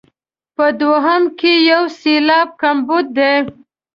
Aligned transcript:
په 0.55 0.65
دوهم 0.79 1.23
کې 1.39 1.53
یو 1.71 1.83
سېلاب 1.99 2.47
کمبود 2.61 3.05
دی. 3.17 3.33